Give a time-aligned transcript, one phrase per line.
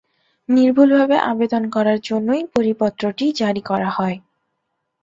[0.49, 4.17] নির্ভুলভাবে আবেদন করার জন্যই পরিপত্রটি জারি করা হয়।